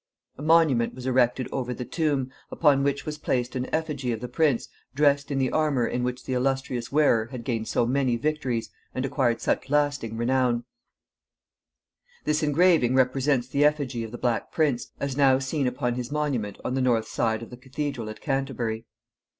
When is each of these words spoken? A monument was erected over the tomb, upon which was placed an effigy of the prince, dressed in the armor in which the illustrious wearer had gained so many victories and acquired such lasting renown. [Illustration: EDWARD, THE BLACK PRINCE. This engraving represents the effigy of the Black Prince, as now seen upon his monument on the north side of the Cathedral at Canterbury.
A 0.35 0.41
monument 0.41 0.95
was 0.95 1.05
erected 1.05 1.47
over 1.51 1.75
the 1.75 1.85
tomb, 1.85 2.31
upon 2.49 2.81
which 2.81 3.05
was 3.05 3.19
placed 3.19 3.55
an 3.55 3.71
effigy 3.71 4.11
of 4.11 4.19
the 4.19 4.27
prince, 4.27 4.67
dressed 4.95 5.29
in 5.29 5.37
the 5.37 5.51
armor 5.51 5.85
in 5.85 6.01
which 6.03 6.23
the 6.25 6.33
illustrious 6.33 6.91
wearer 6.91 7.25
had 7.27 7.43
gained 7.43 7.67
so 7.67 7.85
many 7.85 8.17
victories 8.17 8.71
and 8.95 9.05
acquired 9.05 9.41
such 9.41 9.69
lasting 9.69 10.17
renown. 10.17 10.63
[Illustration: 12.25 12.25
EDWARD, 12.25 12.25
THE 12.25 12.25
BLACK 12.25 12.25
PRINCE. 12.25 12.25
This 12.25 12.43
engraving 12.91 12.95
represents 12.95 13.47
the 13.49 13.63
effigy 13.63 14.03
of 14.03 14.11
the 14.11 14.17
Black 14.17 14.51
Prince, 14.51 14.87
as 14.99 15.15
now 15.17 15.37
seen 15.37 15.67
upon 15.67 15.93
his 15.93 16.11
monument 16.11 16.57
on 16.65 16.73
the 16.73 16.81
north 16.81 17.07
side 17.07 17.43
of 17.43 17.51
the 17.51 17.57
Cathedral 17.57 18.09
at 18.09 18.21
Canterbury. 18.21 18.87